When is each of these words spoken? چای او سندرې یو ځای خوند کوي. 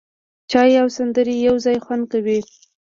چای 0.51 0.71
او 0.81 0.87
سندرې 0.97 1.35
یو 1.47 1.55
ځای 1.65 1.77
خوند 1.85 2.03
کوي. 2.11 2.39